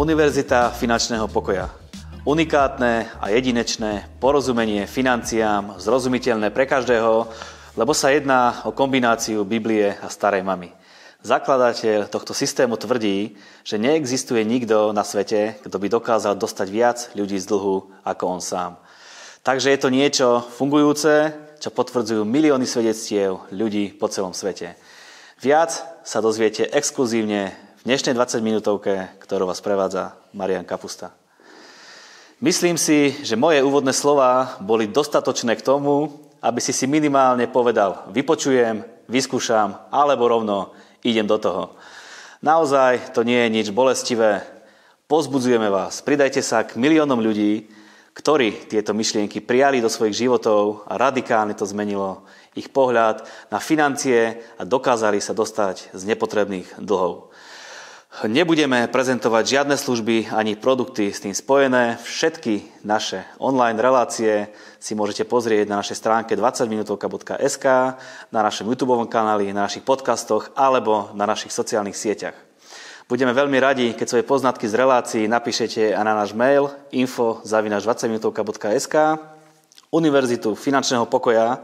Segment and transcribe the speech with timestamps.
[0.00, 1.68] Univerzita finančného pokoja.
[2.24, 7.28] Unikátne a jedinečné porozumenie financiám, zrozumiteľné pre každého,
[7.76, 10.72] lebo sa jedná o kombináciu Biblie a starej mamy.
[11.20, 17.36] Zakladateľ tohto systému tvrdí, že neexistuje nikto na svete, kto by dokázal dostať viac ľudí
[17.36, 18.80] z dlhu ako on sám.
[19.44, 24.80] Takže je to niečo fungujúce, čo potvrdzujú milióny svedectiev ľudí po celom svete.
[25.44, 25.76] Viac
[26.08, 31.16] sa dozviete exkluzívne v dnešnej 20 minútovke, ktorú vás prevádza Marian Kapusta.
[32.44, 36.12] Myslím si, že moje úvodné slova boli dostatočné k tomu,
[36.44, 41.72] aby si si minimálne povedal vypočujem, vyskúšam, alebo rovno idem do toho.
[42.44, 44.44] Naozaj to nie je nič bolestivé.
[45.08, 47.64] Pozbudzujeme vás, pridajte sa k miliónom ľudí,
[48.12, 54.36] ktorí tieto myšlienky prijali do svojich životov a radikálne to zmenilo ich pohľad na financie
[54.60, 57.29] a dokázali sa dostať z nepotrebných dlhov.
[58.10, 61.94] Nebudeme prezentovať žiadne služby ani produkty s tým spojené.
[62.02, 64.50] Všetky naše online relácie
[64.82, 67.66] si môžete pozrieť na našej stránke 20minutovka.sk,
[68.34, 72.34] na našom YouTube kanáli, na našich podcastoch alebo na našich sociálnych sieťach.
[73.06, 79.22] Budeme veľmi radi, keď svoje poznatky z relácií napíšete a na náš mail info 20minutovka.sk
[79.94, 81.62] Univerzitu finančného pokoja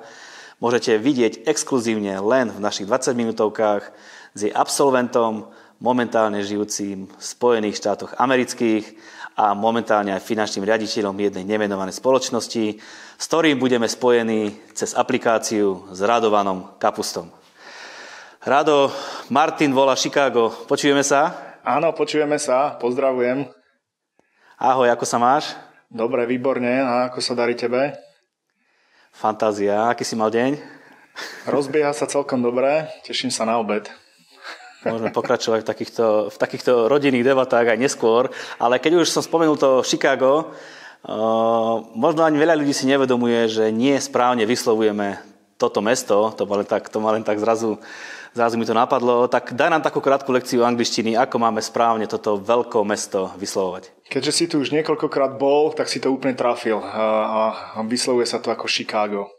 [0.62, 3.82] môžete vidieť exkluzívne len v našich 20 minútovkách
[4.36, 8.96] s jej absolventom, momentálne žijúcim v Spojených štátoch amerických
[9.36, 12.64] a momentálne aj finančným riaditeľom jednej nemenovanej spoločnosti,
[13.20, 17.28] s ktorým budeme spojení cez aplikáciu s Radovanom Kapustom.
[18.40, 18.88] Rado,
[19.28, 20.48] Martin volá Chicago.
[20.70, 21.34] Počujeme sa?
[21.66, 22.78] Áno, počujeme sa.
[22.78, 23.50] Pozdravujem.
[24.56, 25.52] Ahoj, ako sa máš?
[25.90, 26.80] Dobre, výborne.
[26.80, 27.92] A ako sa darí tebe?
[29.10, 29.90] Fantázia.
[29.90, 30.56] Aký si mal deň?
[31.50, 32.86] Rozbieha sa celkom dobre.
[33.04, 33.90] Teším sa na obed.
[34.86, 38.30] Môžeme pokračovať v takýchto, v takýchto rodinných debatách aj neskôr,
[38.62, 40.54] ale keď už som spomenul to Chicago,
[41.04, 45.18] uh, možno ani veľa ľudí si nevedomuje, že nie správne vyslovujeme
[45.56, 47.80] toto mesto, to ma len tak, to ma len tak zrazu,
[48.36, 52.36] zrazu mi to napadlo, tak daj nám takú krátku lekciu angličtiny, ako máme správne toto
[52.36, 53.88] veľké mesto vyslovovať.
[54.06, 58.52] Keďže si tu už niekoľkokrát bol, tak si to úplne trafil a, vyslovuje sa to
[58.52, 59.35] ako Chicago.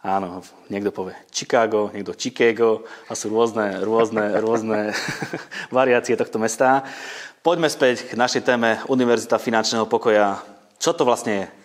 [0.00, 0.40] Áno,
[0.72, 4.96] niekto povie Chicago, niekto Chicago a sú rôzne, rôzne, rôzne
[5.68, 6.88] variácie tohto mesta.
[7.44, 10.40] Poďme späť k našej téme Univerzita finančného pokoja.
[10.80, 11.59] Čo to vlastne je?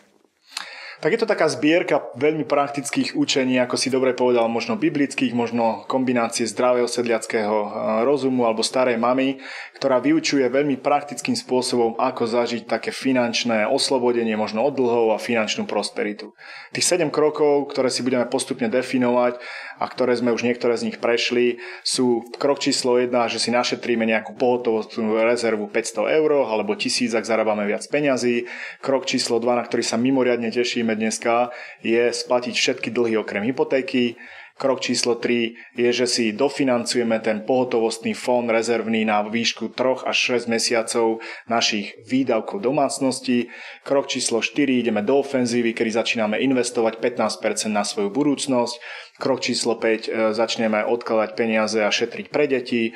[1.06, 5.86] Tak je to taká zbierka veľmi praktických učení, ako si dobre povedal, možno biblických, možno
[5.86, 7.70] kombinácie zdravého sedliackého e,
[8.02, 9.38] rozumu alebo starej mamy,
[9.78, 15.70] ktorá vyučuje veľmi praktickým spôsobom, ako zažiť také finančné oslobodenie, možno od dlhov a finančnú
[15.70, 16.34] prosperitu.
[16.74, 19.38] Tých 7 krokov, ktoré si budeme postupne definovať
[19.78, 24.10] a ktoré sme už niektoré z nich prešli, sú krok číslo 1, že si našetríme
[24.10, 28.50] nejakú pohotovostnú rezervu 500 eur alebo 1000, ak zarábame viac peňazí.
[28.82, 31.52] Krok číslo 2, na ktorý sa mimoriadne teším, dneska,
[31.84, 34.16] je splatiť všetky dlhy okrem hypotéky.
[34.56, 40.48] Krok číslo 3 je, že si dofinancujeme ten pohotovostný fond rezervný na výšku 3 až
[40.48, 41.20] 6 mesiacov
[41.52, 43.52] našich výdavkov domácnosti.
[43.84, 48.80] Krok číslo 4 ideme do ofenzívy, kedy začíname investovať 15% na svoju budúcnosť.
[49.16, 52.94] Krok číslo 5 e, začneme odkladať peniaze a šetriť pre deti, e,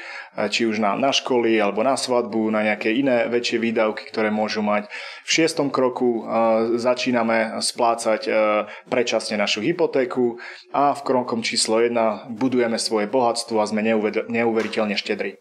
[0.52, 4.60] či už na, na školy alebo na svadbu, na nejaké iné väčšie výdavky, ktoré môžu
[4.60, 4.92] mať.
[5.24, 6.22] V šiestom kroku e,
[6.76, 8.28] začíname splácať
[8.92, 10.36] predčasne našu hypotéku
[10.76, 11.96] a v krokom číslo 1
[12.36, 13.80] budujeme svoje bohatstvo a sme
[14.28, 15.40] neuveriteľne štedri.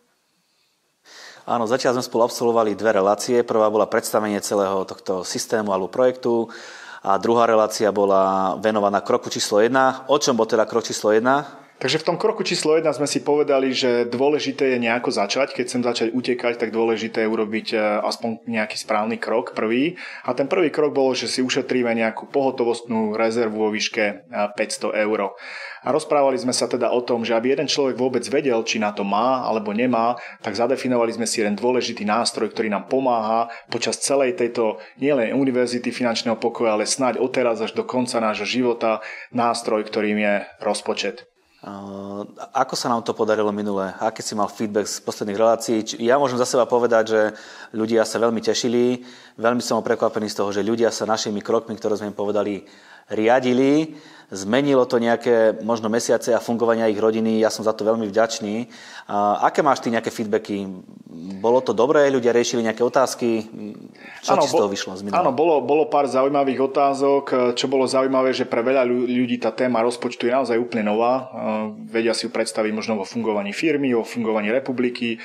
[1.49, 3.41] Áno, zatiaľ sme spolu absolvovali dve relácie.
[3.41, 6.53] Prvá bola predstavenie celého tohto systému alebo projektu
[7.03, 10.11] a druhá relácia bola venovaná kroku číslo 1.
[10.11, 11.68] O čom bol teda krok číslo 1?
[11.79, 15.55] Takže v tom kroku číslo 1 sme si povedali, že dôležité je nejako začať.
[15.55, 19.95] Keď chcem začať utekať, tak dôležité je urobiť e, aspoň nejaký správny krok, prvý.
[20.27, 24.27] A ten prvý krok bolo, že si ušetríme nejakú pohotovostnú rezervu vo výške
[24.59, 25.39] 500 e, eur.
[25.87, 28.91] A rozprávali sme sa teda o tom, že aby jeden človek vôbec vedel, či na
[28.91, 34.03] to má alebo nemá, tak zadefinovali sme si jeden dôležitý nástroj, ktorý nám pomáha počas
[34.03, 38.99] celej tejto nielen univerzity finančného pokoja, ale snáď odteraz až do konca nášho života
[39.31, 41.38] nástroj, ktorým je rozpočet.
[42.55, 43.91] Ako sa nám to podarilo minule?
[43.99, 45.83] Aký si mal feedback z posledných relácií?
[45.99, 47.21] Ja môžem za seba povedať, že
[47.75, 49.03] ľudia sa veľmi tešili.
[49.35, 52.63] Veľmi som prekvapený z toho, že ľudia sa našimi krokmi, ktoré sme im povedali,
[53.13, 53.97] riadili
[54.29, 57.41] zmenilo to nejaké možno mesiace a fungovania ich rodiny.
[57.41, 58.69] Ja som za to veľmi vďačný.
[59.09, 60.69] A aké máš ty nejaké feedbacky?
[61.41, 62.05] Bolo to dobré?
[62.13, 63.49] Ľudia riešili nejaké otázky?
[64.21, 65.01] Čo ano, ti z toho vyšlo?
[65.01, 67.57] Z áno, bolo, bolo pár zaujímavých otázok.
[67.57, 71.33] Čo bolo zaujímavé, že pre veľa ľudí tá téma rozpočtu je naozaj úplne nová.
[71.89, 75.17] Vedia si ju predstaviť možno vo fungovaní firmy, vo fungovaní republiky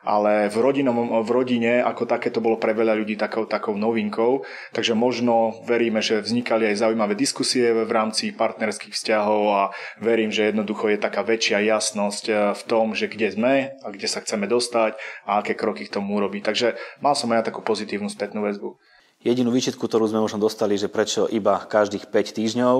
[0.00, 4.44] ale v, rodinom, v rodine ako také to bolo pre veľa ľudí takou, takou novinkou,
[4.72, 9.62] takže možno veríme, že vznikali aj zaujímavé diskusie v rámci partnerských vzťahov a
[10.00, 13.54] verím, že jednoducho je taká väčšia jasnosť eh, v tom, že kde sme
[13.84, 14.96] a kde sa chceme dostať
[15.28, 16.42] a aké kroky k tomu urobiť.
[16.48, 16.68] Takže
[17.04, 18.89] mal som aj takú pozitívnu spätnú väzbu.
[19.20, 22.76] Jedinú výčitku, ktorú sme možno dostali, že prečo iba každých 5 týždňov,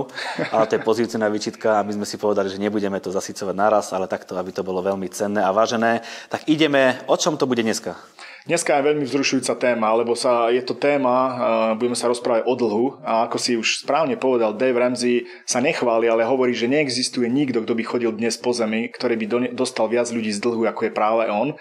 [0.57, 3.93] ale to je pozitívna výčitka a my sme si povedali, že nebudeme to zasycovať naraz,
[3.93, 6.01] ale takto, aby to bolo veľmi cenné a vážené.
[6.33, 7.93] Tak ideme, o čom to bude dneska?
[8.49, 13.05] Dneska je veľmi vzrušujúca téma, lebo sa, je to téma, budeme sa rozprávať o dlhu
[13.05, 17.69] a ako si už správne povedal, Dave Ramsey sa nechváli, ale hovorí, že neexistuje nikto,
[17.69, 20.97] kto by chodil dnes po zemi, ktorý by dostal viac ľudí z dlhu, ako je
[20.97, 21.53] práve on.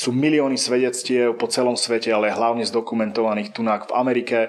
[0.00, 4.48] Sú milióny svedectiev po celom svete, ale hlavne zdokumentovaných tu v Amerike.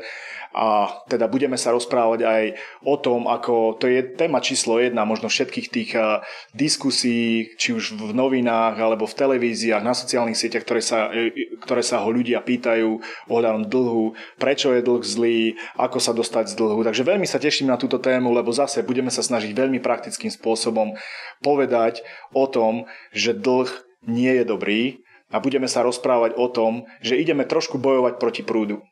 [0.55, 2.43] A teda budeme sa rozprávať aj
[2.87, 6.23] o tom, ako to je téma číslo jedna možno všetkých tých eh,
[6.55, 11.31] diskusí, či už v novinách alebo v televíziách, na sociálnych sieťach, ktoré sa, eh,
[11.67, 12.87] ktoré sa ho ľudia pýtajú
[13.27, 16.79] ohľadom dlhu, prečo je dlh zlý, ako sa dostať z dlhu.
[16.83, 20.95] Takže veľmi sa teším na túto tému, lebo zase budeme sa snažiť veľmi praktickým spôsobom
[21.43, 23.67] povedať o tom, že dlh
[24.07, 24.81] nie je dobrý,
[25.31, 28.83] a budeme sa rozprávať o tom, že ideme trošku bojovať proti prúdu.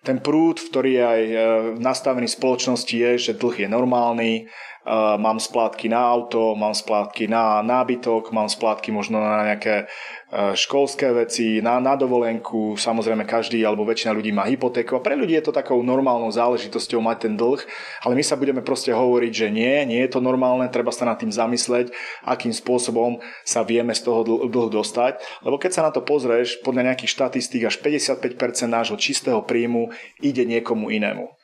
[0.00, 1.36] Ten prúd, ktorý je aj e,
[1.76, 4.48] nastavený v spoločnosti, je, že dlh je normálny,
[5.18, 9.86] mám splátky na auto, mám splátky na nábytok, mám splátky možno na nejaké
[10.54, 15.34] školské veci, na, na dovolenku, samozrejme každý alebo väčšina ľudí má hypotéku a pre ľudí
[15.34, 17.58] je to takou normálnou záležitosťou mať ten dlh,
[18.06, 21.18] ale my sa budeme proste hovoriť, že nie, nie je to normálne, treba sa nad
[21.18, 21.90] tým zamysleť,
[22.22, 26.94] akým spôsobom sa vieme z toho dlhu dostať, lebo keď sa na to pozrieš, podľa
[26.94, 28.22] nejakých štatistík až 55%
[28.70, 29.90] nášho čistého príjmu
[30.22, 31.39] ide niekomu inému.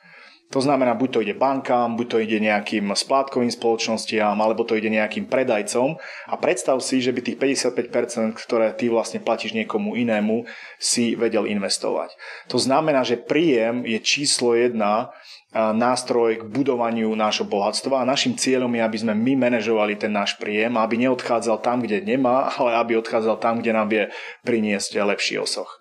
[0.54, 4.86] To znamená, buď to ide bankám, buď to ide nejakým splátkovým spoločnostiam, alebo to ide
[4.86, 5.98] nejakým predajcom.
[6.30, 10.46] A predstav si, že by tých 55%, ktoré ty vlastne platíš niekomu inému,
[10.78, 12.14] si vedel investovať.
[12.46, 15.10] To znamená, že príjem je číslo jedna
[15.56, 20.36] nástroj k budovaniu nášho bohatstva a našim cieľom je, aby sme my manažovali ten náš
[20.36, 24.04] príjem, aby neodchádzal tam, kde nemá, ale aby odchádzal tam, kde nám vie
[24.44, 25.80] priniesť lepší osoch.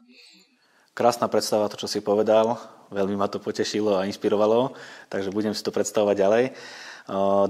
[0.95, 2.55] Krásna predstava, to, čo si povedal.
[2.87, 4.71] Veľmi ma to potešilo a inšpirovalo,
[5.11, 6.43] takže budem si to predstavovať ďalej.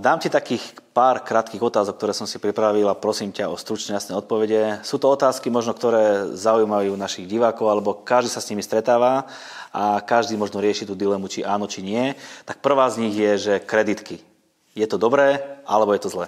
[0.01, 3.95] Dám ti takých pár krátkých otázok, ktoré som si pripravil a prosím ťa o stručne
[3.95, 4.81] jasné odpovede.
[4.81, 9.30] Sú to otázky možno, ktoré zaujímajú našich divákov, alebo každý sa s nimi stretáva
[9.69, 12.18] a každý možno rieši tú dilemu, či áno, či nie.
[12.50, 14.25] Tak prvá z nich je, že kreditky.
[14.74, 15.39] Je to dobré,
[15.69, 16.27] alebo je to zlé?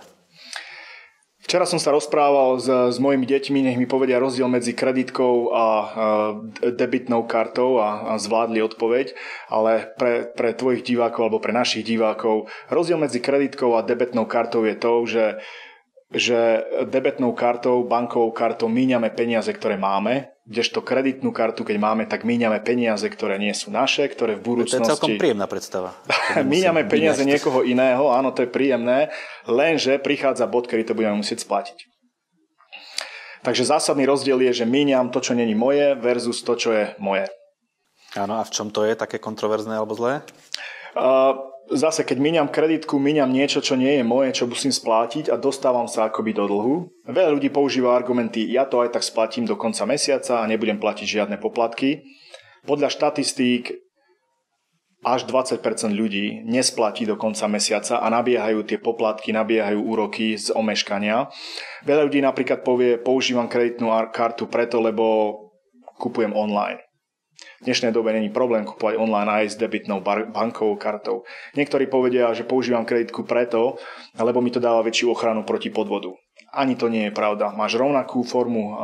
[1.47, 5.55] Včera som sa rozprával s, s mojimi deťmi, nech mi povedia rozdiel medzi kreditkou a,
[5.55, 5.67] a
[6.75, 9.15] debitnou kartou a, a zvládli odpoveď,
[9.47, 14.67] ale pre, pre tvojich divákov alebo pre našich divákov rozdiel medzi kreditkou a debetnou kartou
[14.67, 15.23] je to, že
[16.07, 22.23] že debetnou kartou, bankovou kartou míňame peniaze, ktoré máme, kdežto kreditnú kartu, keď máme, tak
[22.23, 24.79] míňame peniaze, ktoré nie sú naše, ktoré v budúcnosti...
[24.79, 25.91] To je celkom príjemná predstava.
[26.39, 29.11] míňame peniaze niekoho iného, áno, to je príjemné,
[29.43, 31.77] lenže prichádza bod, kedy to budeme musieť splatiť.
[33.43, 37.27] Takže zásadný rozdiel je, že míňam to, čo není moje versus to, čo je moje.
[38.15, 40.23] Áno, a v čom to je také kontroverzné alebo zlé?
[41.67, 45.83] Zase keď míňam kreditku, míňam niečo, čo nie je moje, čo musím splátiť a dostávam
[45.83, 46.75] sa akoby do dlhu.
[47.03, 51.03] Veľa ľudí používa argumenty, ja to aj tak splatím do konca mesiaca a nebudem platiť
[51.03, 52.07] žiadne poplatky.
[52.63, 53.83] Podľa štatistík
[55.03, 55.59] až 20%
[55.91, 61.27] ľudí nesplatí do konca mesiaca a nabiehajú tie poplatky, nabiehajú úroky z omeškania.
[61.83, 65.35] Veľa ľudí napríklad povie, používam kreditnú kartu preto, lebo
[65.99, 66.79] kupujem online.
[67.57, 71.25] V dnešnej dobe není problém kupovať online aj s debitnou bankovou kartou.
[71.57, 73.81] Niektorí povedia, že používam kreditku preto,
[74.13, 76.13] lebo mi to dáva väčšiu ochranu proti podvodu.
[76.53, 77.49] Ani to nie je pravda.
[77.57, 78.77] Máš rovnakú formu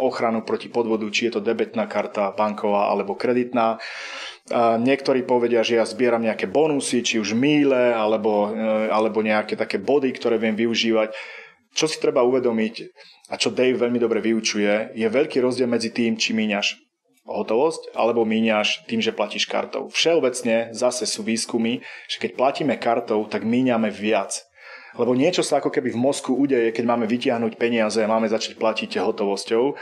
[0.00, 3.76] ochranu proti podvodu, či je to debetná karta, banková alebo kreditná.
[4.80, 9.82] Niektorí povedia, že ja zbieram nejaké bonusy, či už míle, alebo, e, alebo nejaké také
[9.82, 11.10] body, ktoré viem využívať.
[11.74, 12.74] Čo si treba uvedomiť,
[13.26, 16.85] a čo Dave veľmi dobre vyučuje, je veľký rozdiel medzi tým, či míňaš
[17.26, 19.90] hotovosť, alebo míňaš tým, že platíš kartou.
[19.90, 24.46] Všeobecne zase sú výskumy, že keď platíme kartou, tak míňame viac.
[24.96, 28.56] Lebo niečo sa ako keby v mozku udeje, keď máme vytiahnuť peniaze a máme začať
[28.56, 29.76] platiť hotovosťou,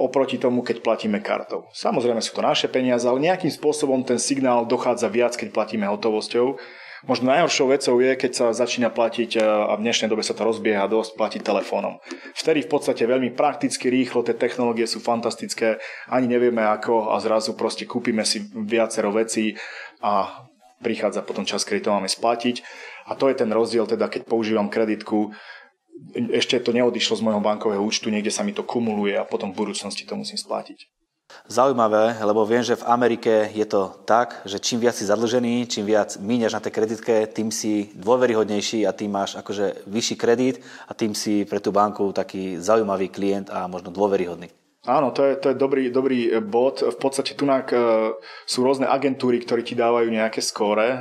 [0.00, 1.68] oproti tomu, keď platíme kartou.
[1.76, 6.56] Samozrejme sú to naše peniaze, ale nejakým spôsobom ten signál dochádza viac, keď platíme hotovosťou
[7.02, 10.46] Možno najhoršou vecou je, keď sa začína platiť, e, a v dnešnej dobe sa to
[10.46, 11.98] rozbieha dosť, platiť telefónom.
[12.38, 17.58] Vtedy v podstate veľmi prakticky, rýchlo, tie technológie sú fantastické, ani nevieme ako a zrazu
[17.58, 19.58] proste kúpime si viacero vecí
[19.98, 20.46] a
[20.78, 22.62] prichádza potom čas, kedy to máme splatiť.
[23.10, 25.34] A to je ten rozdiel, teda keď používam kreditku,
[26.14, 29.58] ešte to neodišlo z môjho bankového účtu, niekde sa mi to kumuluje a potom v
[29.66, 31.01] budúcnosti to musím splatiť.
[31.48, 35.84] Zaujímavé, lebo viem, že v Amerike je to tak, že čím viac si zadlžený, čím
[35.84, 40.94] viac míňaš na tej kreditke, tým si dôveryhodnejší a tým máš akože vyšší kredit a
[40.94, 44.61] tým si pre tú banku taký zaujímavý klient a možno dôveryhodný.
[44.82, 46.82] Áno, to je, to je dobrý, dobrý e, bod.
[46.82, 47.54] V podstate tu e,
[48.50, 50.98] sú rôzne agentúry, ktorí ti dávajú nejaké skóre,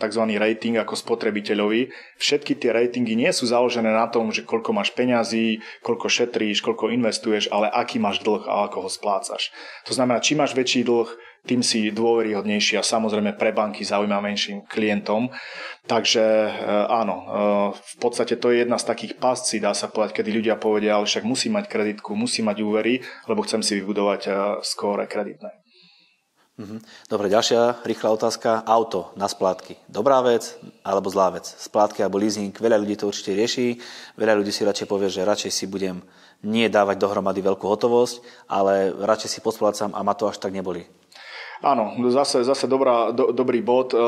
[0.00, 0.24] tzv.
[0.40, 1.92] rating ako spotrebiteľovi.
[2.16, 6.88] Všetky tie ratingy nie sú založené na tom, že koľko máš peňazí, koľko šetríš, koľko
[6.96, 9.52] investuješ, ale aký máš dlh a ako ho splácaš.
[9.84, 11.12] To znamená, či máš väčší dlh,
[11.46, 15.32] tým si dôveryhodnejší a samozrejme pre banky zaujímavejším klientom.
[15.88, 16.50] Takže e,
[16.86, 17.24] áno, e,
[17.74, 21.08] v podstate to je jedna z takých pascí, dá sa povedať, kedy ľudia povedia, ale
[21.08, 24.30] však musí mať kreditku, musí mať úvery, lebo chcem si vybudovať e,
[24.62, 25.60] skóre kreditné.
[26.60, 27.08] Mhm.
[27.08, 28.60] Dobre, ďalšia rýchla otázka.
[28.68, 29.80] Auto na splátky.
[29.88, 31.48] Dobrá vec alebo zlá vec?
[31.48, 32.52] Splátky alebo leasing.
[32.52, 33.80] Veľa ľudí to určite rieši.
[34.20, 36.04] Veľa ľudí si radšej povie, že radšej si budem
[36.44, 40.84] nie dávať dohromady veľkú hotovosť, ale radšej si posplácam a ma to až tak neboli.
[41.60, 43.92] Áno, zase, zase dobrá, do, dobrý bod.
[43.92, 44.00] E,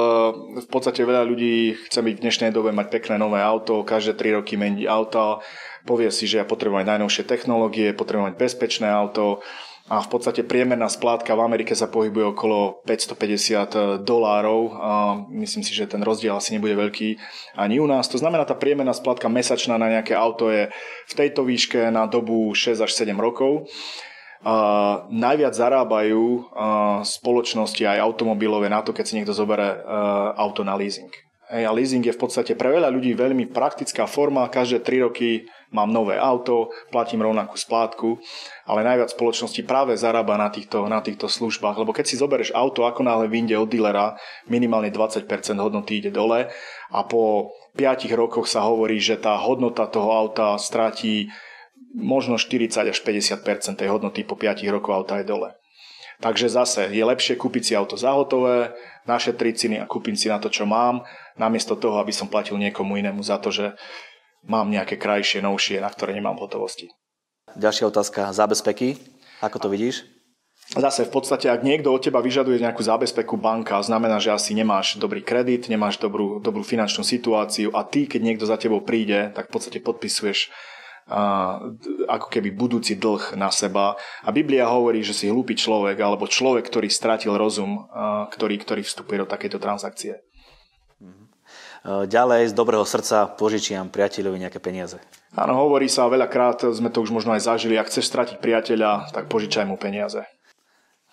[0.56, 4.40] v podstate veľa ľudí chce byť v dnešnej dobe mať pekné nové auto, každé 3
[4.40, 5.44] roky meniť auto,
[5.84, 9.44] povie si, že ja potrebujem najnovšie technológie, potrebujem mať bezpečné auto
[9.92, 14.72] a v podstate priemerná splátka v Amerike sa pohybuje okolo 550 dolárov
[15.34, 17.18] myslím si, že ten rozdiel asi nebude veľký
[17.58, 18.06] ani u nás.
[18.08, 20.70] To znamená, tá priemerná splátka mesačná na nejaké auto je
[21.10, 23.66] v tejto výške na dobu 6 až 7 rokov.
[25.12, 26.42] Najviac zarábajú uh,
[27.06, 31.10] spoločnosti aj automobilové na to, keď si niekto zoberie uh, auto na leasing.
[31.52, 34.48] Hej, a leasing je v podstate pre veľa ľudí veľmi praktická forma.
[34.48, 38.16] Každé 3 roky mám nové auto, platím rovnakú splátku,
[38.64, 41.76] ale najviac spoločnosti práve zarába na týchto, na týchto službách.
[41.84, 44.16] Lebo keď si zoberieš auto, ako náhle vyjde od dealera,
[44.48, 45.28] minimálne 20%
[45.60, 46.48] hodnoty ide dole
[46.88, 51.28] a po 5 rokoch sa hovorí, že tá hodnota toho auta stratí
[51.94, 55.52] možno 40 až 50 tej hodnoty po 5 rokov auta je dole.
[56.22, 58.70] Takže zase je lepšie kúpiť si auto za hotové,
[59.10, 61.02] našetriť si a kúpiť si na to, čo mám,
[61.34, 63.74] namiesto toho, aby som platil niekomu inému za to, že
[64.46, 66.90] mám nejaké krajšie, novšie, na ktoré nemám hotovosti.
[67.58, 68.96] Ďalšia otázka, zábezpeky.
[69.42, 70.06] Ako to vidíš?
[70.72, 74.96] Zase v podstate, ak niekto od teba vyžaduje nejakú zábezpeku banka, znamená, že asi nemáš
[74.96, 79.50] dobrý kredit, nemáš dobrú, dobrú finančnú situáciu a ty, keď niekto za tebou príde, tak
[79.50, 80.48] v podstate podpisuješ
[82.06, 83.98] ako keby budúci dlh na seba.
[84.22, 87.90] A Biblia hovorí, že si hlúpy človek alebo človek, ktorý stratil rozum,
[88.30, 90.22] ktorý, ktorý vstupuje do takejto transakcie.
[91.02, 91.24] Mhm.
[92.06, 95.02] Ďalej z dobrého srdca požičiam priateľovi nejaké peniaze.
[95.34, 99.26] Áno, hovorí sa veľakrát, sme to už možno aj zažili, ak chceš stratiť priateľa, tak
[99.26, 100.22] požičaj mu peniaze.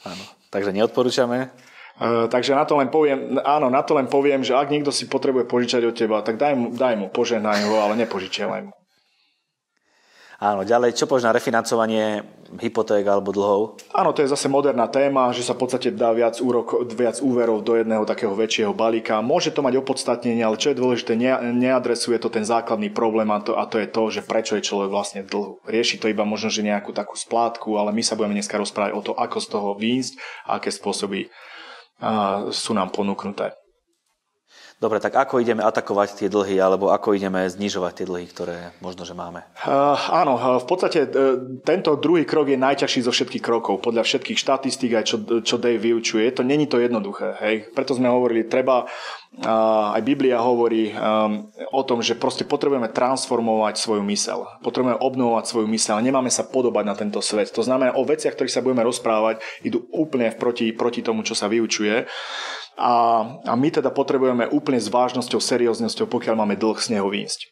[0.06, 1.50] Áno, takže neodporúčame.
[2.32, 5.52] Takže na to len poviem, áno, na to len poviem, že ak niekto si potrebuje
[5.52, 8.74] požičať od teba, tak daj mu, daj mu požehnaj ho, ale nepožičiavaj mu.
[10.40, 12.24] Áno, ďalej, čo povieš na refinancovanie
[12.64, 13.84] hypoték alebo dlhov?
[13.92, 17.60] Áno, to je zase moderná téma, že sa v podstate dá viac, úrok, viac úverov
[17.60, 19.20] do jedného takého väčšieho balíka.
[19.20, 23.44] Môže to mať opodstatnenie, ale čo je dôležité, ne, neadresuje to ten základný problém a
[23.44, 25.60] to, a to je to, že prečo je človek vlastne dlhu.
[25.68, 29.02] Rieši to iba možno, že nejakú takú splátku, ale my sa budeme dneska rozprávať o
[29.04, 30.14] to, ako z toho výjsť
[30.48, 31.28] a aké spôsoby
[32.00, 33.60] a, sú nám ponúknuté.
[34.80, 39.04] Dobre, tak ako ideme atakovať tie dlhy, alebo ako ideme znižovať tie dlhy, ktoré možno,
[39.04, 39.44] že máme?
[39.60, 39.92] Uh,
[40.24, 41.36] áno, v podstate uh,
[41.68, 43.84] tento druhý krok je najťažší zo všetkých krokov.
[43.84, 47.36] Podľa všetkých štatistík, aj čo, čo Dave vyučuje, to není to jednoduché.
[47.44, 47.76] Hej?
[47.76, 53.84] Preto sme hovorili, treba, uh, aj Biblia hovorí um, o tom, že proste potrebujeme transformovať
[53.84, 54.48] svoju mysel.
[54.64, 56.00] Potrebujeme obnovovať svoju mysel.
[56.00, 57.52] Nemáme sa podobať na tento svet.
[57.52, 61.52] To znamená, o veciach, ktorých sa budeme rozprávať, idú úplne proti, proti tomu, čo sa
[61.52, 62.08] vyučuje.
[62.80, 62.96] A,
[63.44, 67.52] a my teda potrebujeme úplne s vážnosťou, serióznosťou, pokiaľ máme dlh z neho výjsť.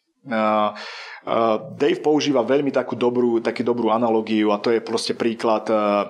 [1.76, 6.08] Dave používa veľmi takú dobrú, takú dobrú analogiu a to je proste príklad uh,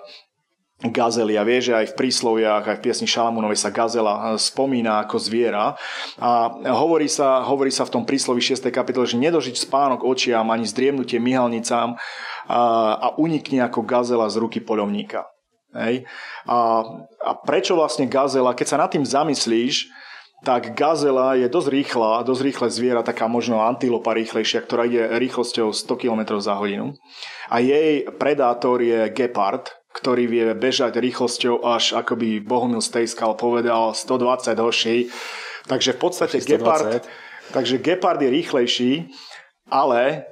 [0.87, 1.35] gazely.
[1.35, 5.75] A vie, že aj v prísloviach, aj v piesni Šalamúnovej sa gazela spomína ako zviera.
[6.23, 8.63] A hovorí sa, hovorí sa v tom príslovi 6.
[8.71, 11.99] kapitole, že nedožiť spánok očiam ani zdriemnutie myhalnicám
[12.47, 12.61] a,
[12.95, 15.27] a unikne ako gazela z ruky poľovníka.
[15.77, 16.09] Hej.
[16.49, 16.59] A,
[17.21, 19.93] a prečo vlastne gazela, keď sa nad tým zamyslíš,
[20.47, 25.75] tak gazela je dosť rýchla, dosť rýchle zviera, taká možno antilopa rýchlejšia, ktorá ide rýchlosťou
[25.75, 26.95] 100 km za hodinu.
[27.51, 33.99] A jej predátor je gepard, ktorý vie bežať rýchlosťou až, ako by Bohumil Stejskal povedal,
[33.99, 35.11] 120 hoší.
[35.67, 37.03] Takže v podstate gepard,
[37.51, 38.93] takže gepard je rýchlejší,
[39.67, 40.25] ale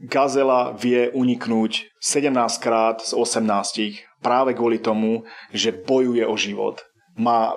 [0.00, 6.84] Gazela vie uniknúť 17 krát z 18 práve kvôli tomu, že bojuje o život.
[7.16, 7.56] má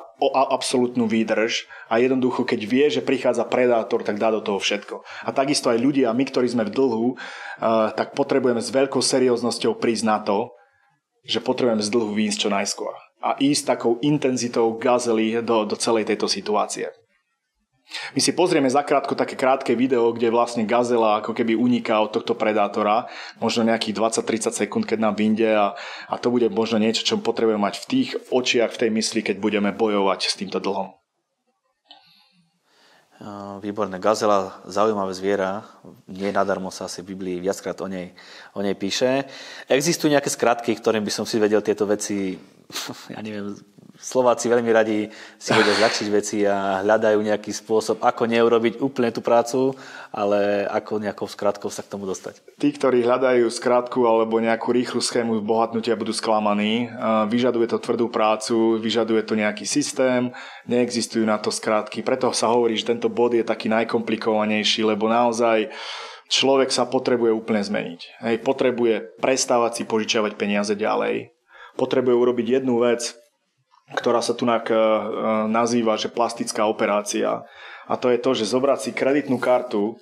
[0.56, 5.04] absolútnu výdrž a jednoducho, keď vie, že prichádza predátor, tak dá do toho všetko.
[5.28, 9.76] A takisto aj ľudia, my, ktorí sme v dlhu, uh, tak potrebujeme s veľkou serióznosťou
[9.76, 10.56] prísť na to,
[11.28, 16.08] že potrebujeme z dlhu výjsť čo najskôr a ísť takou intenzitou gazely do, do celej
[16.08, 16.88] tejto situácie.
[18.14, 22.38] My si pozrieme zakrátko také krátke video, kde vlastne gazela ako keby uniká od tohto
[22.38, 23.10] predátora,
[23.42, 25.68] možno nejakých 20-30 sekúnd, keď nám vyjde a,
[26.10, 29.42] a to bude možno niečo, čo potrebujeme mať v tých očiach, v tej mysli, keď
[29.42, 31.00] budeme bojovať s týmto dlhom.
[33.60, 34.00] Výborné.
[34.00, 35.68] Gazela, zaujímavé zviera.
[36.08, 38.16] Nie nadarmo sa asi v Biblii viackrát o nej,
[38.56, 39.28] o nej píše.
[39.68, 42.40] Existujú nejaké skratky, ktorým by som si vedel tieto veci,
[43.14, 43.60] ja neviem,
[44.00, 49.20] Slováci veľmi radi si vedia zľahčiť veci a hľadajú nejaký spôsob, ako neurobiť úplne tú
[49.20, 49.76] prácu,
[50.16, 52.40] ale ako nejakou skratkou sa k tomu dostať.
[52.56, 56.88] Tí, ktorí hľadajú skratku alebo nejakú rýchlu schému bohatnutia, budú sklamaní.
[57.28, 60.32] Vyžaduje to tvrdú prácu, vyžaduje to nejaký systém,
[60.64, 62.00] neexistujú na to skratky.
[62.00, 65.76] Preto sa hovorí, že tento bod je taký najkomplikovanejší, lebo naozaj
[66.32, 68.02] človek sa potrebuje úplne zmeniť.
[68.24, 71.36] Hej, potrebuje prestávať si požičiavať peniaze ďalej.
[71.76, 73.19] Potrebuje urobiť jednu vec,
[73.98, 74.54] ktorá sa tu e,
[75.50, 77.42] nazýva, že plastická operácia.
[77.90, 79.98] A to je to, že zobrať si kreditnú kartu,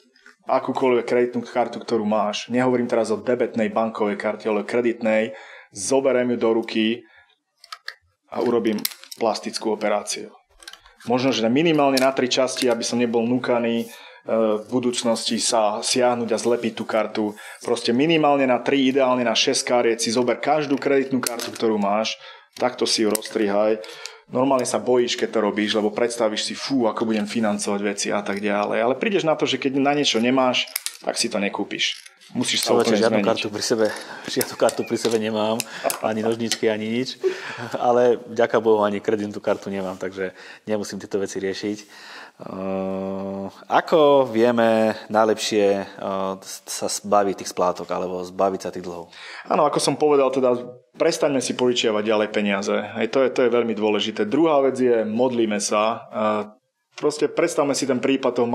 [0.47, 5.35] akúkoľvek kreditnú kartu, ktorú máš, nehovorím teraz o debetnej bankovej karte, ale kreditnej,
[5.71, 6.85] zoberiem ju do ruky
[8.31, 8.79] a urobím
[9.19, 10.31] plastickú operáciu.
[11.07, 13.85] Možno, že minimálne na tri časti, aby som nebol núkaný e,
[14.59, 17.25] v budúcnosti sa siahnuť a zlepiť tú kartu.
[17.63, 22.19] Proste minimálne na 3, ideálne na 6 kariet si zober každú kreditnú kartu, ktorú máš
[22.57, 23.79] takto si ju rozstrihaj.
[24.27, 28.19] Normálne sa bojíš, keď to robíš, lebo predstavíš si, fú, ako budem financovať veci a
[28.19, 28.83] tak ďalej.
[28.83, 30.67] Ale prídeš na to, že keď na niečo nemáš,
[30.99, 31.95] tak si to nekúpiš.
[32.35, 33.29] Musíš sa úplne žiadnu zmeniť.
[33.31, 33.87] kartu pri sebe,
[34.35, 35.55] žiadnu kartu pri sebe nemám,
[36.03, 37.15] ani nožničky, ani nič.
[37.79, 40.35] Ale ďaká Bohu, ani kreditnú kartu nemám, takže
[40.67, 41.77] nemusím tieto veci riešiť.
[42.37, 49.09] Uh, ako vieme najlepšie uh, sa zbaviť tých splátok alebo zbaviť sa tých dlhov?
[49.49, 50.53] Áno, ako som povedal, teda
[51.01, 52.77] prestaňme si požičiavať ďalej peniaze.
[52.77, 54.29] Aj to je, to je veľmi dôležité.
[54.29, 56.05] Druhá vec je, modlíme sa.
[56.13, 56.53] Uh,
[56.93, 58.49] proste predstavme si ten prípad toho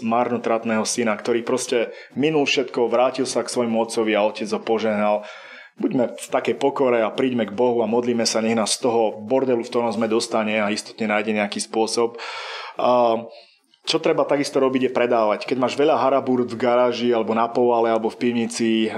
[0.00, 5.28] marnotratného syna, ktorý proste minul všetko, vrátil sa k svojmu otcovi a otec ho požehnal
[5.80, 9.16] buďme v takej pokore a príďme k Bohu a modlíme sa, nech nás z toho
[9.22, 12.20] bordelu, v ktorom sme dostane a istotne nájde nejaký spôsob.
[12.76, 13.24] A
[13.82, 15.42] čo treba takisto robiť je predávať.
[15.42, 18.94] Keď máš veľa harabúr v garáži alebo na povale alebo v pivnici, e,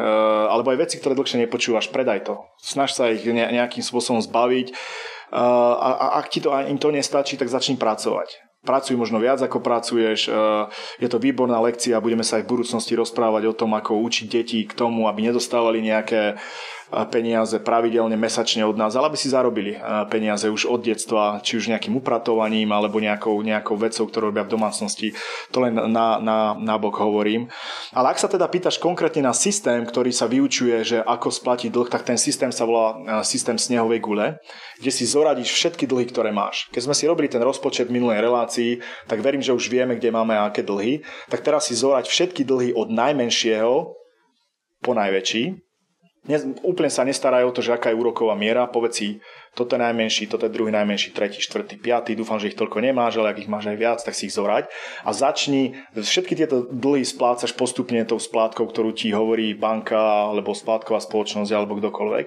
[0.48, 2.36] alebo aj veci, ktoré dlhšie nepočúvaš, predaj to.
[2.60, 4.74] Snaž sa ich nejakým spôsobom zbaviť e,
[5.32, 8.36] a ak ti to, im to nestačí, tak začni pracovať.
[8.64, 10.26] Pracuj možno viac ako pracuješ.
[10.26, 10.30] E,
[11.04, 14.64] je to výborná lekcia, budeme sa aj v budúcnosti rozprávať o tom, ako učiť deti
[14.64, 16.40] k tomu, aby nedostávali nejaké
[17.10, 19.74] peniaze pravidelne mesačne od nás, ale aby si zarobili
[20.12, 24.54] peniaze už od detstva, či už nejakým upratovaním alebo nejakou, nejakou vecou, ktorú robia v
[24.54, 25.10] domácnosti.
[25.50, 27.50] To len na, na, na bok hovorím.
[27.90, 31.88] Ale ak sa teda pýtaš konkrétne na systém, ktorý sa vyučuje, že ako splatiť dlh,
[31.90, 32.94] tak ten systém sa volá
[33.26, 34.38] systém snehovej gule,
[34.78, 36.70] kde si zoradíš všetky dlhy, ktoré máš.
[36.70, 38.53] Keď sme si robili ten rozpočet v minulej relácii,
[39.10, 41.02] tak verím, že už vieme, kde máme aké dlhy.
[41.32, 43.94] Tak teraz si zorať všetky dlhy od najmenšieho
[44.84, 45.64] po najväčší
[46.24, 48.64] ne, úplne sa nestarajú o to, že aká je úroková miera.
[48.68, 49.08] Povedz si,
[49.52, 52.16] toto je najmenší, toto je druhý najmenší, tretí, štvrtý, piatý.
[52.16, 54.68] Dúfam, že ich toľko nemáš, ale ak ich máš aj viac, tak si ich zorať.
[55.04, 60.98] A začni, všetky tieto dlhy splácaš postupne tou splátkou, ktorú ti hovorí banka, alebo splátková
[61.04, 62.26] spoločnosť, alebo kdokoľvek.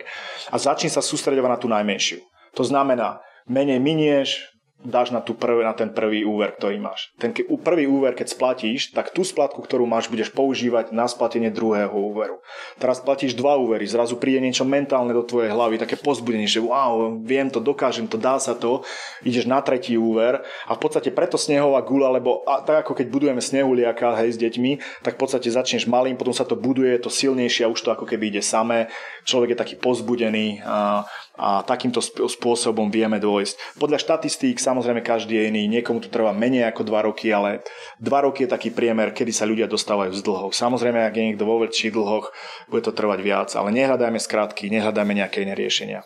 [0.53, 2.21] A začni sa sústredovať na tú najmenšiu.
[2.55, 7.09] To znamená, menej minieš, dáš na, tú prv, na ten prvý úver, ktorý máš.
[7.17, 11.93] Ten prvý úver, keď splatíš, tak tú splatku, ktorú máš, budeš používať na splatenie druhého
[11.97, 12.37] úveru.
[12.77, 17.09] Teraz platíš dva úvery, zrazu príde niečo mentálne do tvojej hlavy, také pozbudenie, že wow,
[17.25, 18.85] viem to, dokážem to, dá sa to,
[19.25, 23.07] ideš na tretí úver a v podstate preto snehová gula, lebo a, tak ako keď
[23.09, 27.01] budujeme snehuliaka hej, s deťmi, tak v podstate začneš malým, potom sa to buduje, je
[27.01, 28.93] to silnejšie a už to ako keby ide samé.
[29.25, 31.01] Človek je taký pozbudený a,
[31.37, 33.77] a takýmto spôsobom vieme dôjsť.
[33.77, 37.61] Podľa štatistík samozrejme každý je iný, niekomu to trvá menej ako 2 roky, ale
[38.01, 40.51] 2 roky je taký priemer, kedy sa ľudia dostávajú z dlhov.
[40.57, 42.33] Samozrejme, ak je niekto vo väčších dlhoch,
[42.67, 46.01] bude to trvať viac, ale nehľadajme skrátky, nehľadajme nejaké iné riešenia.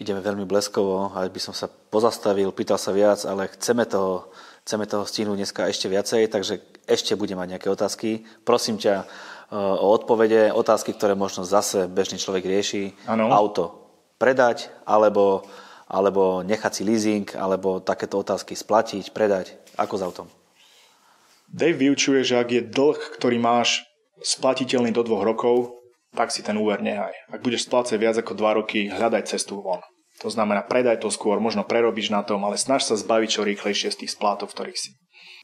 [0.00, 4.32] Ideme veľmi bleskovo, aby by som sa pozastavil, pýtal sa viac, ale chceme toho,
[4.64, 6.54] chceme toho stihnúť dneska ešte viacej, takže
[6.88, 8.24] ešte budem mať nejaké otázky.
[8.44, 9.06] Prosím ťa eh,
[9.56, 12.96] o odpovede, otázky, ktoré možno zase bežný človek rieši.
[13.04, 13.28] Ano.
[13.28, 13.85] Auto,
[14.16, 15.44] predať, alebo,
[15.88, 19.56] alebo nechať si leasing, alebo takéto otázky splatiť, predať.
[19.76, 20.28] Ako s autom?
[21.46, 23.86] Dave vyučuje, že ak je dlh, ktorý máš
[24.18, 25.76] splatiteľný do dvoch rokov,
[26.16, 27.12] tak si ten úver nehaj.
[27.28, 29.84] Ak budeš splácať viac ako dva roky, hľadaj cestu von.
[30.24, 33.92] To znamená, predaj to skôr, možno prerobíš na tom, ale snaž sa zbaviť čo rýchlejšie
[33.92, 34.90] z tých splátov, v ktorých si.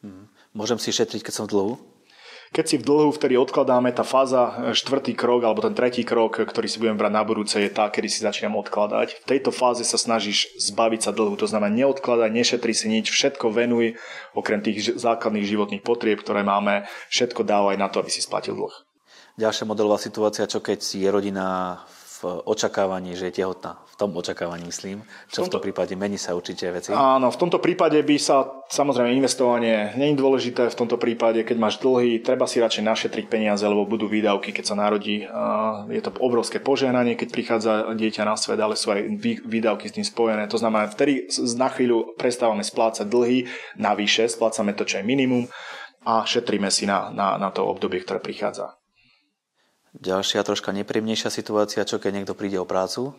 [0.00, 0.32] Mm.
[0.56, 1.74] Môžem si šetriť, keď som v dlhu?
[2.52, 6.36] Keď si v dlhu, vtedy odkladáme, tá fáza, e, štvrtý krok alebo ten tretí krok,
[6.36, 9.24] ktorý si budem brať na budúce, je tá, kedy si začínam odkladať.
[9.24, 13.56] V tejto fáze sa snažíš zbaviť sa dlhu, to znamená neodkladaj, nešetri si nič, všetko
[13.56, 13.96] venuj,
[14.36, 18.74] okrem tých základných životných potrieb, ktoré máme, všetko dávaj na to, aby si splatil dlh.
[19.40, 21.80] Ďalšia modelová situácia, čo keď je rodina
[22.24, 23.82] očakávaní, že je tehotná.
[23.92, 25.02] V tom očakávaní myslím.
[25.28, 25.48] Čo v, tomto...
[25.48, 26.94] v tom prípade mení sa určite veci?
[26.94, 31.56] Áno, v tomto prípade by sa, samozrejme, investovanie nie je dôležité v tomto prípade, keď
[31.58, 35.24] máš dlhy, treba si radšej našetriť peniaze, lebo budú výdavky, keď sa narodí.
[35.90, 39.02] Je to obrovské požehnanie, keď prichádza dieťa na svet, ale sú aj
[39.46, 40.50] výdavky s tým spojené.
[40.50, 43.46] To znamená, vtedy na chvíľu prestávame splácať dlhy,
[43.78, 45.46] navyše splácame to, čo je minimum
[46.02, 48.81] a šetríme si na, na, na to obdobie, ktoré prichádza.
[49.92, 53.12] Ďalšia troška nepríjemnejšia situácia, čo keď niekto príde o prácu?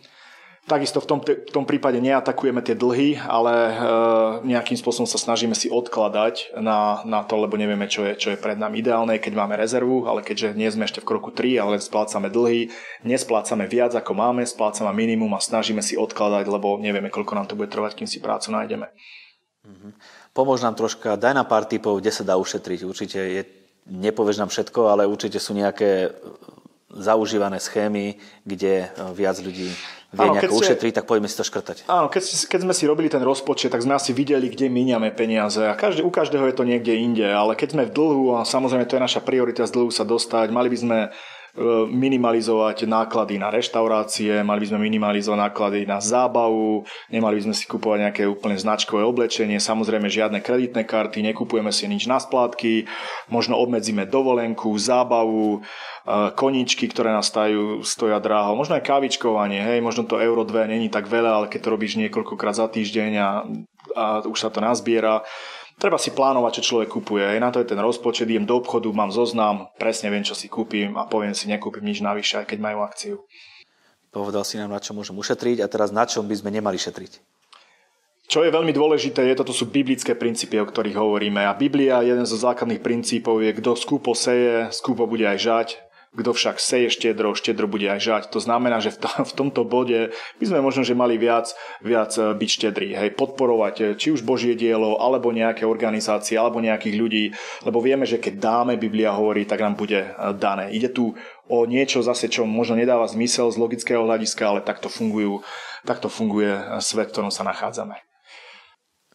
[0.63, 3.73] Takisto v tom, v tom prípade neatakujeme tie dlhy, ale e,
[4.47, 8.39] nejakým spôsobom sa snažíme si odkladať na, na to, lebo nevieme, čo je, čo je
[8.39, 11.83] pred nami ideálne, keď máme rezervu, ale keďže nie sme ešte v kroku 3, ale
[11.83, 12.71] splácame dlhy,
[13.03, 17.59] nesplácame viac ako máme, splácame minimum a snažíme si odkladať, lebo nevieme, koľko nám to
[17.59, 18.87] bude trvať, kým si prácu nájdeme.
[19.67, 19.91] Mm-hmm.
[20.31, 22.87] Pomôž nám troška, daj nám pár typov, kde sa dá ušetriť.
[22.87, 23.43] Určite je,
[23.91, 26.15] nepovieš nám všetko, ale určite sú nejaké
[26.93, 29.73] zaužívané schémy, kde eh, viac ľudí
[30.13, 31.89] vie áno, nejako ušetriť, tak poďme si to škrtať.
[31.89, 35.65] Áno, keď, keď sme si robili ten rozpočet, tak sme asi videli, kde míňame peniaze.
[35.65, 38.85] A každý, u každého je to niekde inde, ale keď sme v dlhu, a samozrejme
[38.85, 40.97] to je naša priorita z dlhu sa dostať, mali by sme
[41.85, 46.81] minimalizovať náklady na reštaurácie, mali by sme minimalizovať náklady na zábavu,
[47.13, 51.85] nemali by sme si kupovať nejaké úplne značkové oblečenie, samozrejme žiadne kreditné karty, nekupujeme si
[51.85, 52.89] nič na splátky,
[53.29, 59.77] možno obmedzíme dovolenku, zábavu, e, koničky, ktoré nás stajú, stoja dráho, možno aj kávičkovanie, hej,
[59.85, 63.29] možno to euro 2 není tak veľa, ale keď to robíš niekoľkokrát za týždeň a,
[63.93, 65.21] a už sa to nazbiera,
[65.81, 67.25] Treba si plánovať, čo človek kupuje.
[67.25, 70.47] Aj na to je ten rozpočet, idem do obchodu, mám zoznam, presne viem, čo si
[70.47, 73.15] kúpim a poviem si, nekúpim nič navyše, aj keď majú akciu.
[74.13, 77.17] Povedal si nám, na čo môžem ušetriť a teraz na čom by sme nemali šetriť.
[78.23, 81.43] Čo je veľmi dôležité, je toto sú biblické princípy, o ktorých hovoríme.
[81.43, 85.67] A Biblia, jeden zo základných princípov je, kto skúpo seje, skúpo bude aj žať.
[86.13, 88.23] Kto však seje štedro, štedro bude aj žať.
[88.37, 91.49] To znamená, že v, to, v tomto bode by sme možno, že mali viac,
[91.81, 92.93] viac e, byť štedrí.
[92.93, 97.25] Hej, podporovať e, či už Božie dielo, alebo nejaké organizácie, alebo nejakých ľudí,
[97.65, 100.69] lebo vieme, že keď dáme, Biblia hovorí, tak nám bude e, dané.
[100.69, 101.17] Ide tu
[101.49, 105.41] o niečo zase, čo možno nedáva zmysel z logického hľadiska, ale takto, fungujú,
[105.81, 107.97] takto funguje svet, v ktorom sa nachádzame.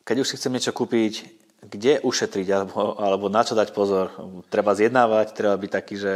[0.03, 1.15] Keď už si chcem niečo kúpiť,
[1.63, 4.15] kde ušetriť alebo, alebo na čo dať pozor?
[4.47, 6.13] Treba zjednávať, treba byť taký, že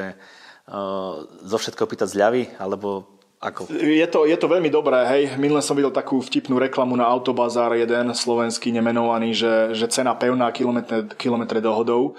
[1.45, 3.75] zo všetko pýtať zľavy, alebo ako?
[3.75, 5.35] Je to, je to veľmi dobré, hej.
[5.35, 10.47] Minule som videl takú vtipnú reklamu na Autobazár, jeden slovenský nemenovaný, že, že cena pevná
[10.55, 12.15] kilometre, kilometre dohodou.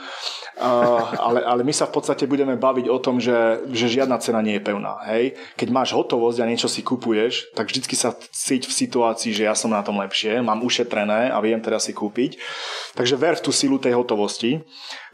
[0.60, 4.44] Uh, ale, ale my sa v podstate budeme baviť o tom, že, že žiadna cena
[4.44, 5.40] nie je pevná, hej.
[5.56, 9.56] Keď máš hotovosť a niečo si kupuješ, tak vždycky sa cíť v situácii, že ja
[9.56, 12.36] som na tom lepšie, mám ušetrené a viem teda si kúpiť.
[13.00, 14.60] Takže ver v tú silu tej hotovosti.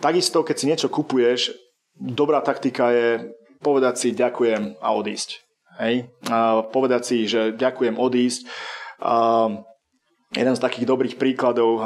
[0.01, 1.68] Takisto, keď si niečo kupuješ,
[1.99, 5.43] dobrá taktika je povedať si ďakujem a odísť.
[5.83, 6.07] Hej?
[6.31, 8.47] A povedať si, že ďakujem odísť.
[9.03, 9.47] A
[10.29, 11.81] jeden z takých dobrých príkladov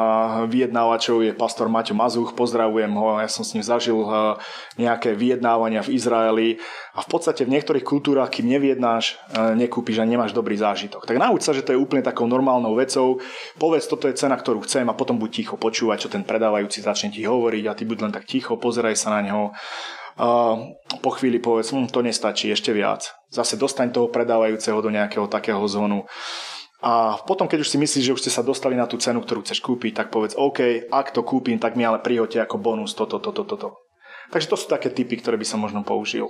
[0.51, 3.95] vyjednávačov je pastor Maťo Mazuch, pozdravujem ho, ja som s ním zažil
[4.75, 6.49] nejaké vyjednávania v Izraeli
[6.91, 9.15] a v podstate v niektorých kultúrach, kým neviednáš,
[9.55, 11.07] nekúpiš a nemáš dobrý zážitok.
[11.07, 13.23] Tak nauč sa, že to je úplne takou normálnou vecou,
[13.55, 17.15] povedz, toto je cena, ktorú chcem a potom buď ticho počúvať, čo ten predávajúci začne
[17.15, 19.55] ti hovoriť a ty buď len tak ticho, pozeraj sa na neho
[21.01, 23.09] po chvíli povedz, hm, to nestačí, ešte viac.
[23.33, 26.05] Zase dostaň toho predávajúceho do nejakého takého zónu.
[26.83, 29.41] A potom, keď už si myslíš, že už ste sa dostali na tú cenu, ktorú
[29.47, 33.23] chceš kúpiť, tak povedz, OK, ak to kúpim, tak mi ale prihoďte ako bonus toto,
[33.23, 33.79] toto, toto.
[34.35, 36.27] Takže to sú také typy, ktoré by som možno použil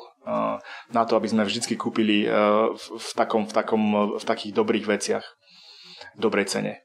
[0.91, 3.83] na to, aby sme vždy kúpili v, takom, v, takom,
[4.19, 5.25] v takých dobrých veciach,
[6.19, 6.83] dobrej cene.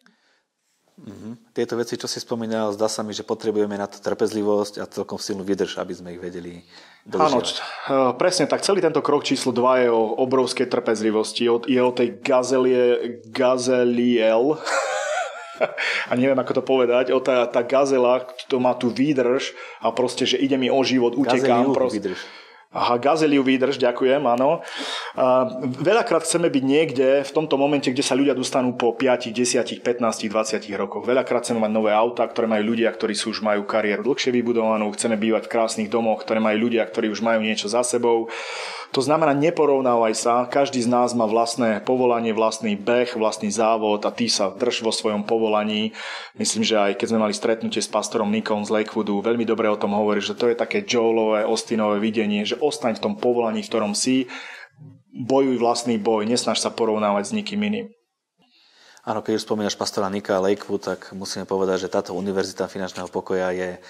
[0.98, 1.54] Mm-hmm.
[1.54, 5.16] Tieto veci, čo si spomínal, zdá sa mi, že potrebujeme na to trpezlivosť a celkom
[5.16, 6.66] silnú vydrž, aby sme ich vedeli
[7.08, 8.60] Áno, e, presne tak.
[8.60, 11.48] Celý tento krok číslo 2 je o obrovskej trpezlivosti.
[11.64, 14.60] Je o tej gazelie, gazeliel,
[16.10, 20.28] a neviem ako to povedať, o tá, tá gazela, to má tú výdrž a proste,
[20.28, 21.64] že ide mi o život, utekám.
[21.64, 21.96] Gazeliu proste.
[21.96, 22.20] výdrž.
[22.68, 24.60] Aha, gazeliu výdrž, ďakujem, áno.
[25.16, 29.80] A veľakrát chceme byť niekde v tomto momente, kde sa ľudia dostanú po 5, 10,
[29.80, 31.00] 15, 20 rokoch.
[31.08, 34.92] Veľakrát chceme mať nové auta, ktoré majú ľudia, ktorí sú už majú kariéru dlhšie vybudovanú.
[34.92, 38.28] Chceme bývať v krásnych domoch, ktoré majú ľudia, ktorí už majú niečo za sebou.
[38.96, 44.10] To znamená, neporovnávaj sa, každý z nás má vlastné povolanie, vlastný beh, vlastný závod a
[44.10, 45.92] ty sa drž vo svojom povolaní.
[46.40, 49.76] Myslím, že aj keď sme mali stretnutie s pastorom Nikom z Lakewoodu, veľmi dobre o
[49.76, 53.68] tom hovorí, že to je také Joelové, Ostinové videnie, že ostaň v tom povolaní, v
[53.68, 54.24] ktorom si,
[55.12, 57.92] bojuj vlastný boj, nesnaž sa porovnávať s nikým iným.
[59.04, 63.52] Áno, keď už spomínaš pastora Nika Lakewood, tak musíme povedať, že táto Univerzita finančného pokoja
[63.52, 63.80] je,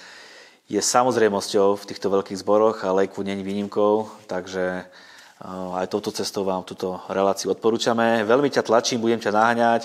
[0.68, 4.84] je samozrejmosťou v týchto veľkých zboroch a Lakewood není výnimkou, takže
[5.72, 8.20] aj touto cestou vám túto reláciu odporúčame.
[8.26, 9.82] Veľmi ťa tlačím, budem ťa naháňať.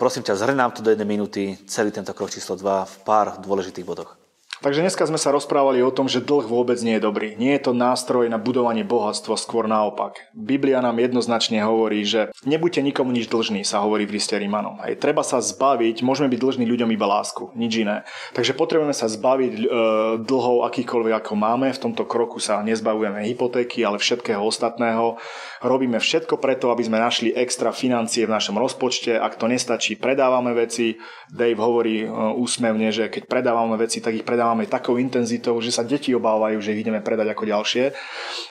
[0.00, 3.36] Prosím ťa, zhrň nám to do jednej minúty, celý tento krok číslo 2 v pár
[3.44, 4.19] dôležitých bodoch.
[4.60, 7.32] Takže dneska sme sa rozprávali o tom, že dlh vôbec nie je dobrý.
[7.40, 10.20] Nie je to nástroj na budovanie bohatstva, skôr naopak.
[10.36, 14.76] Biblia nám jednoznačne hovorí, že nebuďte nikomu nič dlžný, sa hovorí v liste Rímanom.
[14.84, 18.04] Hej, treba sa zbaviť, môžeme byť dlžní ľuďom iba lásku, nič iné.
[18.36, 19.60] Takže potrebujeme sa zbaviť e,
[20.28, 21.72] dlhov akýkoľvek ako máme.
[21.72, 25.16] V tomto kroku sa nezbavujeme hypotéky, ale všetkého ostatného.
[25.64, 29.16] Robíme všetko preto, aby sme našli extra financie v našom rozpočte.
[29.16, 31.00] Ak to nestačí, predávame veci.
[31.32, 35.70] Dave hovorí e, úsmevne, že keď predávame veci, tak ich predávame predávame takou intenzitou, že
[35.70, 37.94] sa deti obávajú, že ich ideme predať ako ďalšie.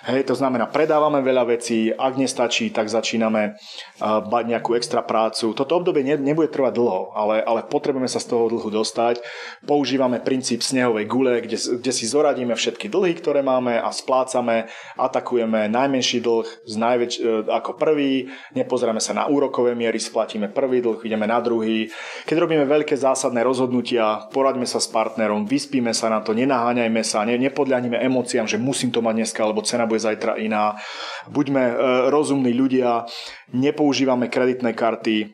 [0.07, 3.59] Hej, to znamená, predávame veľa vecí, ak nestačí, tak začíname
[3.99, 5.51] uh, bať nejakú extra prácu.
[5.51, 9.19] Toto obdobie ne, nebude trvať dlho, ale, ale potrebujeme sa z toho dlhu dostať.
[9.67, 15.67] Používame princíp snehovej gule, kde, kde si zoradíme všetky dlhy, ktoré máme a splácame, atakujeme
[15.67, 21.03] najmenší dlh z najväč, uh, ako prvý, nepozeráme sa na úrokové miery, splatíme prvý dlh,
[21.03, 21.91] ideme na druhý.
[22.23, 27.01] Keď robíme veľké zásadné rozhodnutia, poraďme sa s partnerom, vyspíme Netešíme sa na to, nenaháňajme
[27.01, 30.77] sa, ne, nepodľahnime emóciám, že musím to mať dneska, lebo cena bude zajtra iná.
[31.25, 31.73] Buďme e,
[32.13, 33.09] rozumní ľudia,
[33.57, 35.33] nepoužívame kreditné karty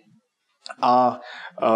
[0.79, 1.19] a
[1.59, 1.67] e,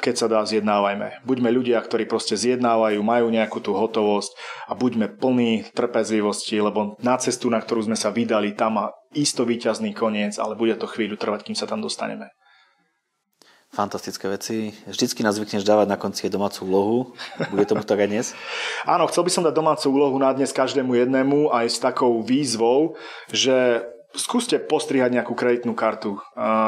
[0.00, 1.20] keď sa dá, zjednávajme.
[1.28, 4.32] Buďme ľudia, ktorí proste zjednávajú, majú nejakú tú hotovosť
[4.66, 9.44] a buďme plní trpezlivosti, lebo na cestu, na ktorú sme sa vydali, tam má isto
[9.44, 12.32] výťazný koniec, ale bude to chvíľu trvať, kým sa tam dostaneme
[13.72, 14.76] fantastické veci.
[14.84, 16.98] Vždycky nás zvykneš dávať na konci domácu úlohu.
[17.48, 18.26] Bude tomu tak aj dnes?
[18.92, 23.00] Áno, chcel by som dať domácu úlohu na dnes každému jednému aj s takou výzvou,
[23.32, 23.80] že
[24.12, 26.20] skúste postrihať nejakú kreditnú kartu.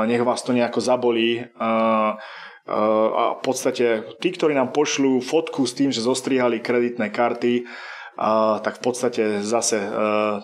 [0.09, 1.45] Nech vás to nejako zabolí.
[1.61, 2.17] A
[3.37, 7.69] v podstate tí, ktorí nám pošlú fotku s tým, že zostrihali kreditné karty,
[8.63, 9.89] tak v podstate zase e,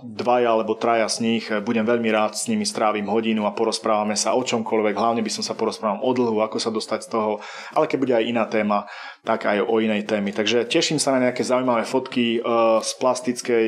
[0.02, 4.18] dvaja alebo traja z nich e, budem veľmi rád s nimi strávim hodinu a porozprávame
[4.18, 7.38] sa o čomkoľvek, hlavne by som sa porozprával o dlhu, ako sa dostať z toho,
[7.78, 8.90] ale keď bude aj iná téma,
[9.22, 10.34] tak aj o inej témy.
[10.34, 12.50] Takže teším sa na nejaké zaujímavé fotky e,
[12.82, 13.66] z plastickej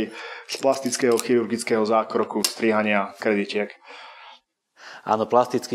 [0.53, 3.73] z plastického chirurgického zákroku strihania kreditiek.
[5.03, 5.75] Áno, plastický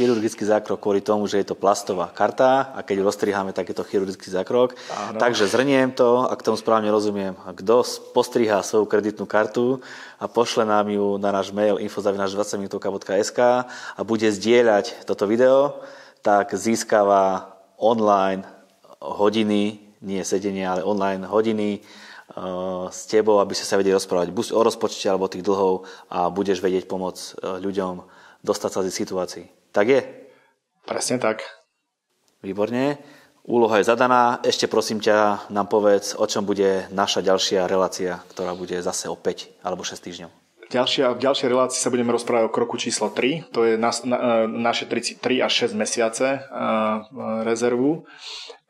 [0.00, 3.84] chirurgický zákrok kvôli tomu, že je to plastová karta a keď rozstriháme, tak je to
[3.84, 4.72] chirurgický zákrok.
[4.88, 5.20] Áno.
[5.20, 7.36] Takže zhrniem to, ak tomu správne rozumiem.
[7.36, 7.84] Kto
[8.16, 9.84] postrihá svoju kreditnú kartu
[10.16, 15.76] a pošle nám ju na náš mail info.20minutovka.sk a bude zdieľať toto video,
[16.24, 18.40] tak získava online
[19.04, 21.84] hodiny, nie sedenie, ale online hodiny
[22.32, 26.32] uh, s tebou, aby ste sa vedeli rozprávať buď o rozpočte alebo tých dlhov a
[26.32, 29.44] budeš vedieť pomôcť uh, ľuďom dostať sa z situácií.
[29.72, 30.00] Tak je?
[30.86, 31.44] Presne tak.
[32.40, 33.00] Výborne.
[33.46, 34.42] Úloha je zadaná.
[34.42, 39.14] Ešte prosím ťa, nám povedz, o čom bude naša ďalšia relácia, ktorá bude zase o
[39.14, 40.30] 5 alebo 6 týždňov.
[40.66, 43.54] Ďalšia, v ďalšej relácii sa budeme rozprávať o kroku číslo 3.
[43.54, 44.18] To je na, na,
[44.50, 47.06] naše 3, 3 až 6 mesiace uh,
[47.46, 48.02] rezervu.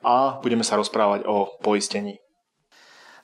[0.04, 2.20] A budeme sa rozprávať o poistení.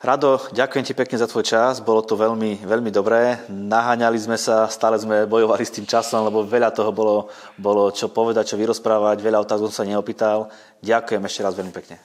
[0.02, 3.38] Rado, ďakujem ti pekne za tvoj čas, bolo to veľmi, veľmi dobré.
[3.46, 8.10] Naháňali sme sa, stále sme bojovali s tým časom, lebo veľa toho bolo, bolo čo
[8.10, 10.50] povedať, čo vyrozprávať, veľa otázok som sa neopýtal.
[10.82, 12.02] Ďakujem ešte raz veľmi pekne.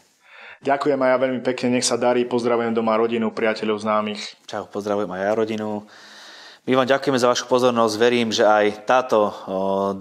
[0.62, 4.46] Ďakujem aj ja veľmi pekne, nech sa darí, pozdravujem doma rodinu, priateľov, známych.
[4.46, 5.82] Čau, pozdravujem aj ja rodinu.
[6.68, 7.96] My vám ďakujeme za vašu pozornosť.
[7.96, 9.32] Verím, že aj táto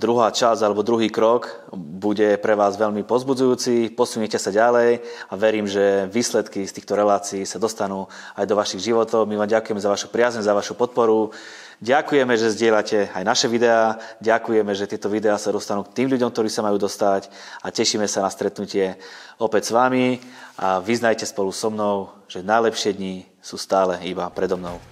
[0.03, 3.95] druhá časť alebo druhý krok bude pre vás veľmi pozbudzujúci.
[3.95, 4.99] Posuniete sa ďalej
[5.31, 9.31] a verím, že výsledky z týchto relácií sa dostanú aj do vašich životov.
[9.31, 11.31] My vám ďakujeme za vašu priazň, za vašu podporu.
[11.79, 14.03] Ďakujeme, že zdieľate aj naše videá.
[14.19, 17.31] Ďakujeme, že tieto videá sa dostanú k tým ľuďom, ktorí sa majú dostať
[17.63, 18.99] a tešíme sa na stretnutie
[19.39, 20.19] opäť s vami
[20.59, 24.83] a vyznajte spolu so mnou, že najlepšie dni sú stále iba predo mnou.